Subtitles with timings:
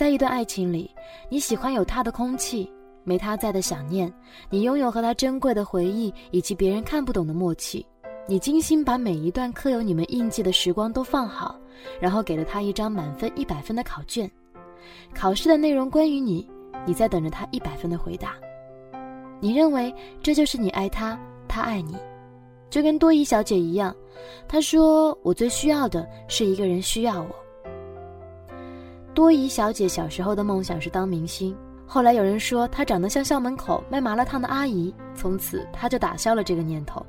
[0.00, 0.90] 在一段爱情里，
[1.28, 2.66] 你喜欢有他的空气，
[3.04, 4.10] 没他在的想念，
[4.48, 7.86] 你拥有和他珍贵的回忆以及别人看不懂的默契。
[8.26, 11.54] 你精心把每一段刻有你们印记的时光都放好，
[12.00, 14.30] 然后给了他一张满分一百分的考卷。
[15.14, 16.48] 考试的内容关于你，
[16.86, 18.36] 你在等着他一百分的回答。
[19.38, 21.94] 你认为这就是你爱他，他爱你，
[22.70, 23.94] 就跟多疑小姐一样。
[24.48, 27.28] 她说：“我最需要的是一个人需要我。”
[29.20, 31.54] 多疑小姐小时候的梦想是当明星，
[31.86, 37.04] 后来有人说她长得像校门口卖麻辣烫的阿姨，从此她就打消了这个念头。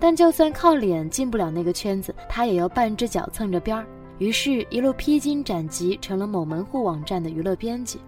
[0.00, 3.86] 但就算靠脸进不了那个圈子，她也要半只脚蹭着边儿。
[4.18, 8.00] 于是，一路披荆斩棘，成了某门户网站的娱乐编辑。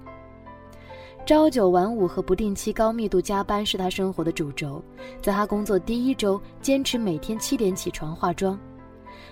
[1.24, 4.82] 朝九晚五和不定期高密度加班是她生活的主轴。
[5.23, 8.59] 在她工作第一周，坚持每天七点起床化妆，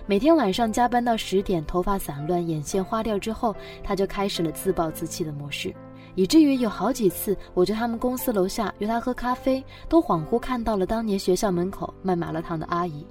[0.05, 5.73] 每天晚上加班到十点，头发散乱，眼线花掉之后，他就开始了自暴自弃的模式，
[6.15, 13.05] 以至于有好几次，我在他们公司楼下约他喝咖啡，都恍惚看到了当年学校门口卖麻辣烫的阿姨。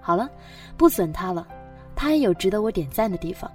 [0.00, 0.28] 好了，
[0.76, 1.46] 不损他了。
[1.94, 3.50] 他也有值得我点赞的地方。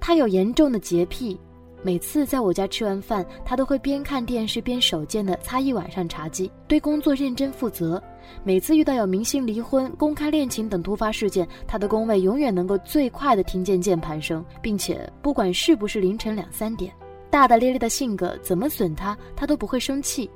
[0.00, 1.38] 他有严重的洁癖，
[1.82, 8.02] 每次在我家吃完饭，他都会边看电视边手贱的擦一晚上茶几，对工作认真负责。
[8.42, 16.92] 每次遇到有明星离婚、公开恋情等突发事件，他的工位永远能够最快的听见键盘声，并且不管是不是凌晨两三点，
[17.30, 20.28] 大大咧咧的性格怎么损他，他都不会生气。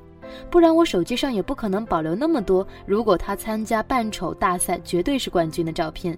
[0.49, 6.17] 不然我手机上也不可能保留那么多，如果他参加扮丑大赛绝对是冠军的照片。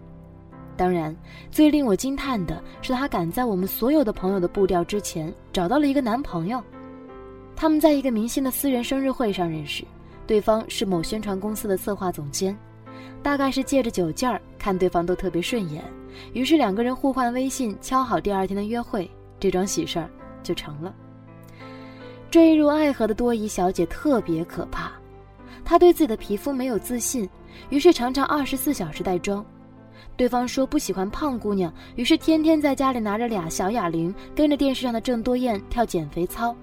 [0.77, 1.15] 当然，
[1.51, 6.63] 最令我惊叹的是，她赶在我们所有的朋友的步调之前找到了一个男朋友。
[7.55, 9.85] 他们在一个明星的私人生日会上认识，
[10.27, 12.57] 对方是某宣传公司的策划总监。
[13.23, 15.85] 大概是借着酒劲儿，看对方都特别顺眼，
[16.33, 20.11] 于是两个人互换微信，敲好第二天的约会，这桩喜事儿
[20.43, 20.93] 就成了。
[22.31, 24.91] 坠入爱河的多疑小姐特别可怕，
[25.65, 27.29] 她对自己的皮肤没有自信，
[27.69, 29.45] 于是常常二十四小时带妆。
[30.23, 36.55] 对方说不喜欢胖姑娘，于是天天在家里拿着俩小哑铃，跟着电视上的郑多燕跳减肥操。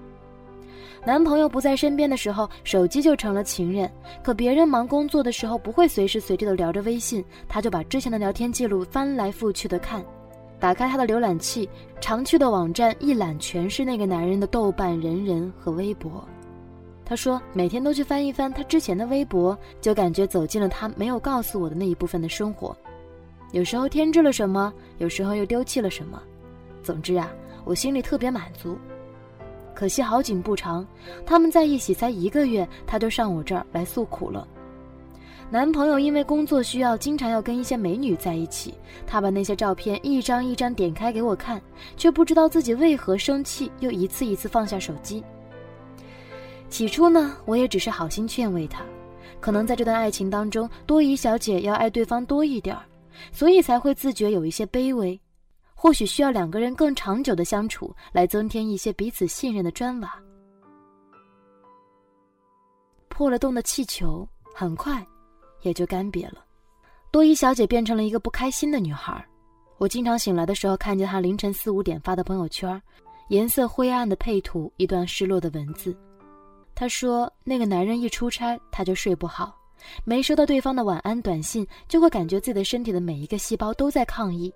[1.04, 3.92] 男朋友不在身边的时候，手机就成了情人。
[4.22, 10.02] 可别人忙工作的时候，不会随时随地的聊着微信，他就把之前的聊天记录翻来覆去的看。
[10.58, 11.68] 打开他的浏览器，
[12.00, 16.26] 常去的网站一览全是那个男人的豆瓣、人人和微博。
[17.04, 22.74] 他说每天都去翻一翻他之前的微博，就感觉走进了他没有告诉我的那一部分的生活。
[23.52, 26.22] 有时候添置了什么，有时候又丢弃了什么，
[26.82, 27.30] 总之啊，
[27.64, 28.78] 我心里特别满足。
[29.74, 30.86] 可惜好景不长，
[31.24, 34.46] 他们在一起才一个月，他就上我这儿来诉苦了。
[35.50, 38.74] 男朋友因为工作需要，经常要跟一些美女在一起，
[39.04, 41.60] 他把那些照片一张一张点开给我看，
[41.96, 45.24] 却不知道自己为何生气，又一次一次放下手机。
[46.68, 48.84] 起初呢，我也只是好心劝慰他，
[49.40, 52.82] 可能在这段爱情当中，多疑小姐要爱对方多一点儿。
[53.32, 55.20] 所以才会自觉有一些卑微，
[55.74, 60.14] 或许需要两个人更长久的相处来增添一些彼此信任的砖瓦。
[63.08, 65.06] 破了洞的气球很快
[65.62, 66.44] 也就干瘪了，
[67.10, 69.26] 多伊小姐变成了一个不开心的女孩。
[69.76, 72.80] 我经常醒来的时候看见她凌晨四五点发的朋友圈，
[73.28, 75.94] 颜色灰暗的配图，一段失落的文字。
[76.74, 79.54] 她说那个男人一出差她就睡不好。
[80.04, 84.52] 没收到对方的晚安短信，就会感觉自己的身体的每一个细胞都在抗议，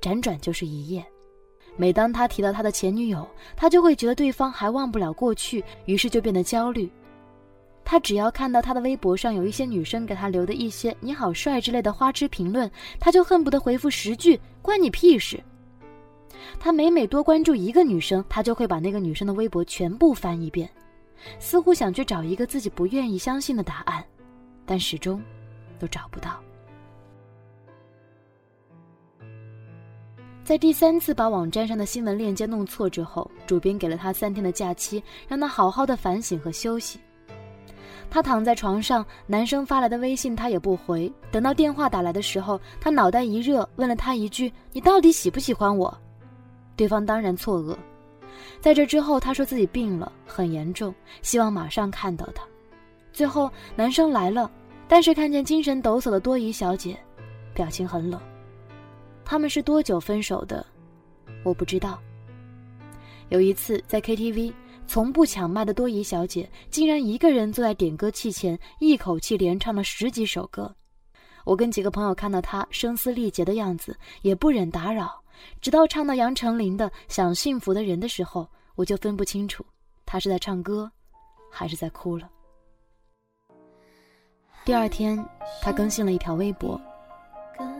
[0.00, 1.04] 辗转就是一夜。
[1.76, 6.90] 每当他提到他的前女友，他就会觉得对方还忘不了过去，于是就变得焦虑。
[7.84, 15.40] 他只要看到他的微博上有一些女生给他留的一些“你好帅”之类的花痴评论，他就恨不得回复十句“关你屁事”。
[16.58, 20.68] 他每每多关注一个女生，他就会把那个女生的微博全部翻一遍，
[21.38, 24.04] 似乎想去找一个自己不愿意相信的答案。
[24.66, 25.22] 但始终
[25.78, 26.38] 都找不到。
[30.44, 37.00] 在第三次把网站上的新闻链接弄错之后，主编给了他三天的假期，让他好好的反省和休息。
[38.08, 41.12] 他躺在床上，男生发来的微信他也不回。
[41.32, 45.92] 等到电话打来的时候，他脑袋一热，问了他一句：“你到底喜不喜欢我？”
[46.76, 47.76] 对方当然错愕。
[48.60, 52.44] 在这之后，他说自己病了，很严重，希望马上看到他。
[53.12, 54.48] 最后，男生来了，
[54.88, 56.98] 但是看见精神抖擞的多疑小姐，
[57.52, 58.20] 表情很冷。
[59.24, 60.64] 他们是多久分手的？
[61.44, 62.00] 我不知道。
[63.28, 64.52] 有一次在 KTV，
[64.86, 70.72] 从不抢麦的多疑小姐竟然一个人坐在点歌器前，一口气连唱了十几首歌。
[71.44, 75.20] 我跟几个朋友看到她声嘶力竭的样子，也不忍打扰，
[75.60, 79.66] 直到唱到杨丞琳的《想幸福的人》的时候，我就分不清楚
[80.04, 80.88] 她是在唱歌，
[81.50, 82.30] 还是在哭了。
[84.66, 85.24] 第二天，
[85.62, 86.78] 他更新了一条微博，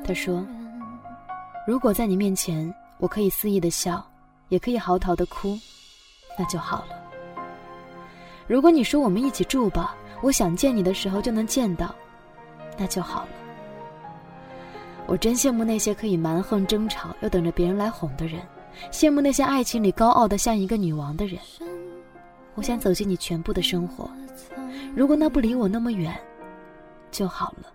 [0.04, 0.46] 他说
[1.66, 4.00] ：“如果在你面前，我可以肆意的笑，
[4.50, 5.58] 也可以嚎啕的哭，
[6.38, 6.94] 那就好了。
[8.46, 11.92] 如果你说我们一起住吧，我想见你的时候就能见到，
[12.78, 13.28] 那就好了。
[15.08, 18.40] 我真羡慕那些可以蛮横争吵又等着别人来哄的人，
[18.92, 21.40] 羡慕那些爱情里高傲的像一个女王的人。
[22.54, 24.08] 我想走进你全部的生活，
[24.94, 26.16] 如果那不离我那么远。”
[27.16, 27.72] 就好了。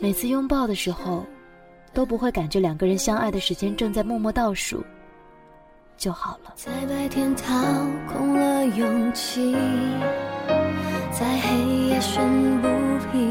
[0.00, 1.26] 每次拥抱的时候，
[1.92, 4.82] 都不会感觉两个人相爱的时间正在默默倒数。
[5.98, 6.54] 就好了。
[6.56, 7.52] 在白天掏
[8.08, 9.54] 空了勇气，
[11.12, 11.58] 在黑
[11.88, 12.68] 夜愤不
[13.12, 13.30] 平，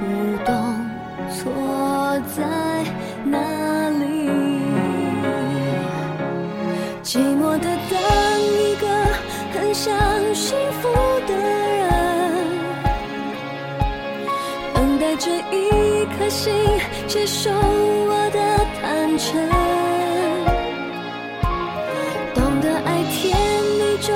[0.00, 0.54] 不懂
[1.28, 1.52] 错
[2.34, 2.42] 在
[3.26, 4.30] 哪里。
[7.04, 8.00] 寂寞的等
[8.40, 8.88] 一个
[9.52, 9.94] 很想
[10.34, 10.88] 幸福
[15.18, 16.52] 这一颗心
[17.06, 18.38] 接受我的
[18.80, 19.48] 坦诚，
[22.34, 23.36] 懂得爱甜
[23.78, 24.14] 蜜中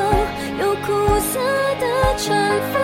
[0.58, 0.86] 有苦
[1.20, 1.38] 涩
[1.80, 1.84] 的
[2.16, 2.34] 成
[2.72, 2.74] 分，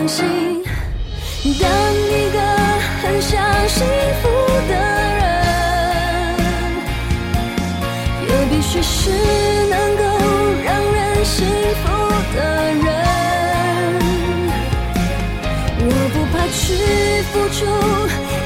[0.00, 0.24] 相信，
[1.60, 2.40] 当一个
[3.02, 3.38] 很想
[3.68, 3.86] 幸
[4.22, 4.28] 福
[4.66, 4.72] 的
[5.18, 5.20] 人，
[8.26, 9.10] 也必须是
[9.68, 10.02] 能够
[10.64, 11.46] 让人幸
[11.82, 11.84] 福
[12.34, 12.38] 的
[12.72, 12.88] 人。
[15.82, 16.58] 我不怕去
[17.30, 17.58] 付出，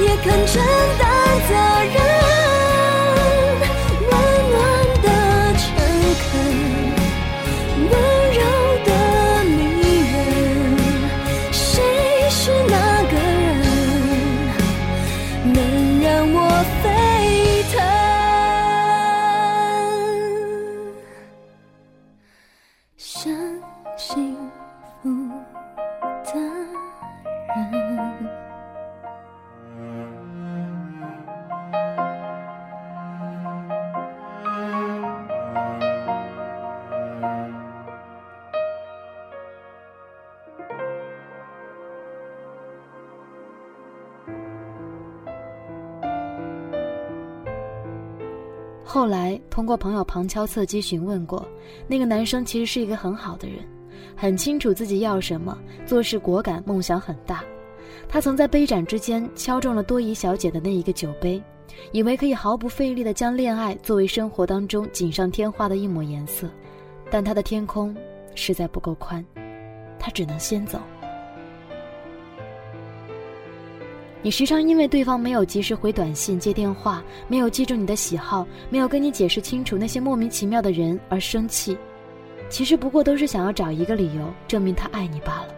[0.03, 0.53] 也肯承
[0.99, 1.03] 担
[1.49, 1.51] 责
[1.95, 2.14] 任。
[48.95, 51.45] 后来通过朋友旁敲侧击询问过，
[51.89, 53.59] 那个男生其实是一个很好的人，
[54.15, 57.43] 很清楚自己要什么，做事果敢，梦想很大。
[58.09, 61.43] 他曾在杯盏之间敲中了多疑小姐的那一个酒杯，
[61.91, 66.49] 以为可以毫不费力地将恋爱作为生活当中锦上添花的一抹颜色，
[67.11, 67.93] 但他的天空
[68.37, 69.27] 实在不够宽，
[69.99, 70.79] 他只能先走。
[74.25, 81.77] 你时常因为对方没有及时回短信、接电话，没有记住你的喜好，没有跟你解释清楚那些莫名其妙的人而生气，
[82.49, 85.49] 其实不过都是想要找一个理由证明他爱你罢了。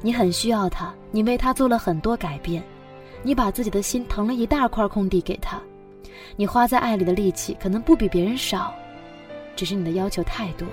[0.00, 2.60] 你很需要他，你为他做了很多改变，
[3.22, 5.62] 你把自己的心腾了一大块空地给他，
[6.34, 8.74] 你花在爱里的力气可能不比别人少，
[9.54, 10.66] 只是你的要求太多，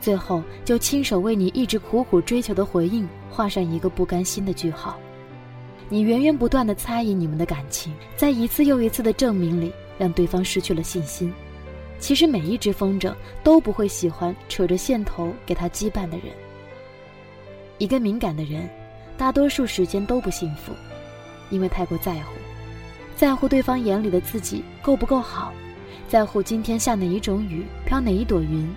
[0.00, 4.96] 最后就亲手为你一直苦苦追求的回应画上一个不甘心的句号。
[5.90, 11.32] 你源源不断的猜疑你们的感情，在一次又一次的证明里，让对方失去了信心。
[11.98, 16.26] 其实每一只风筝都不会喜欢扯着线头给他羁绊的人。
[17.78, 18.68] 一个敏感的人，
[19.16, 20.72] 大多数时间都不幸福，
[21.48, 22.34] 因为太过在乎，
[23.16, 25.52] 在乎对方眼里的自己够不够好，
[26.06, 28.68] 在乎今天下哪一种雨，飘哪一朵云，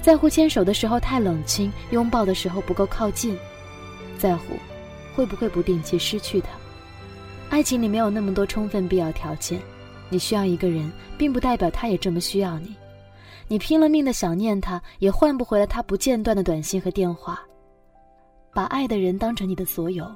[0.00, 3.36] 在乎牵手的时候太冷清，拥抱的时候不够靠近，
[4.18, 4.56] 在乎。
[5.20, 6.48] 会不会不定期失去他？
[7.50, 9.60] 爱情里没有那么多充分必要条件，
[10.08, 12.74] 你需要一个人，并不代表他也这么需要你。
[13.46, 17.38] 你拼了命的想念他，也换不回来他不间断的短信和电话。
[18.54, 20.10] 把爱的人当成你的所有，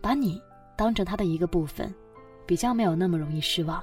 [0.00, 0.40] 把你
[0.76, 1.92] 当成他的一个部分，
[2.46, 3.82] 比较没有那么容易失望。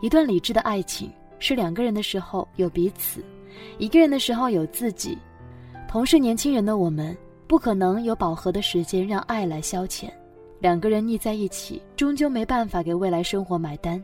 [0.00, 3.24] 一段理智的爱情是两个人的时候有彼此，
[3.78, 5.18] 一个人的时候有自己。
[5.88, 7.16] 同是年轻人的我们。
[7.46, 10.08] 不可能有饱和的时间让爱来消遣，
[10.60, 14.02] 两个人腻在一起，终究没办法给未来生活买单。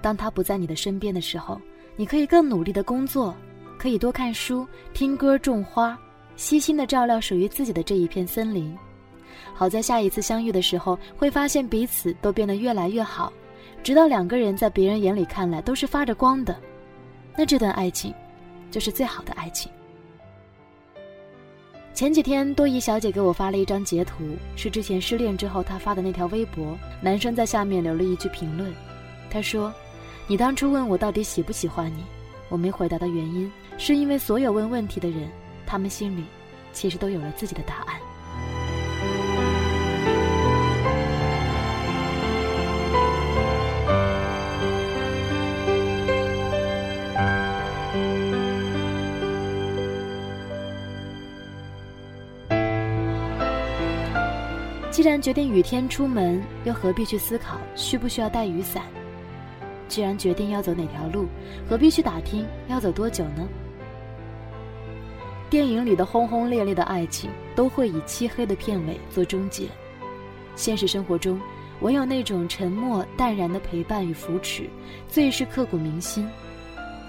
[0.00, 1.60] 当他不在你的身边的时候，
[1.96, 3.34] 你可以更努力的工作，
[3.78, 5.96] 可以多看书、听歌、种花，
[6.34, 8.76] 悉心的照料属于自己的这一片森林。
[9.54, 13.32] 好在下一次相遇的时候，会发现彼此都变得越来越好，
[13.82, 16.56] 直到两个人在别人眼里看来都是发着光的，
[17.36, 18.12] 那这段爱情，
[18.72, 19.70] 就是最好的爱情。
[21.94, 24.24] 前几天，多疑小姐给我发了一张截图，
[24.56, 26.76] 是之前失恋之后她发的那条微博。
[27.02, 28.72] 男生在下面留了一句评论，
[29.30, 29.72] 他说
[30.26, 32.02] ：“你当初问我到底喜不喜欢你，
[32.48, 35.28] 我没回答的原因，是因为所有问问题的人，
[35.66, 36.24] 他们心里
[36.72, 37.96] 其实都有了自己的答案。”
[55.02, 58.84] 既然决定雨天出门，又何必去思考需不需要带雨伞？
[59.88, 61.26] 既然决定要走哪条路，
[61.68, 63.48] 何必去打听要走多久呢？
[65.50, 69.66] 电影里的轰轰烈烈的爱情，都会以漆黑的片尾做终结。
[70.54, 71.40] 现实生活中，
[71.80, 74.70] 唯有那种沉默淡然的陪伴与扶持，
[75.08, 76.28] 最是刻骨铭心，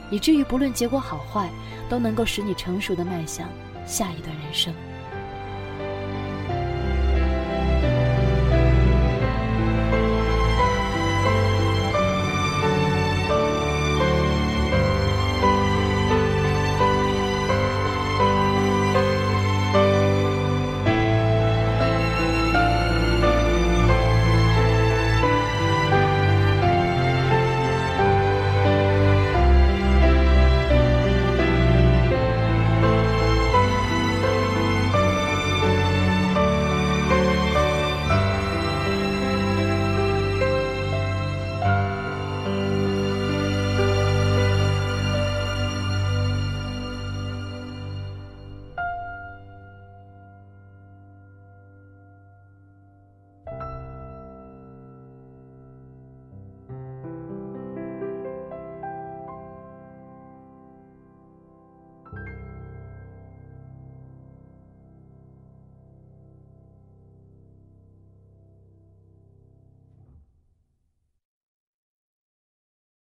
[0.09, 1.47] 以至于不论结果好坏，
[1.87, 3.47] 都能够使你成熟的迈向
[3.85, 4.73] 下一段人生。